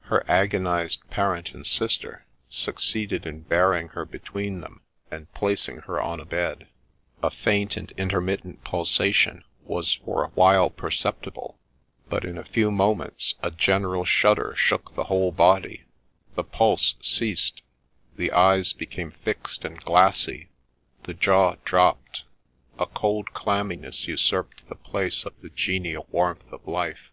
[0.00, 4.80] Her agonized parent and sister succeeded in bearing her between them
[5.12, 6.66] and placing her on a bed:
[7.22, 11.60] a faint and intermittent pulsation was for a while perceptible;
[12.08, 15.84] but in a few moments a general shudder shook the whole body;
[16.34, 17.62] the pulse ceased,
[18.16, 20.48] the eyes became fixed and glassy,
[21.04, 22.24] the jaw dropped,
[22.76, 27.12] a cold clammi ness usurped the place of the genial warmth of life.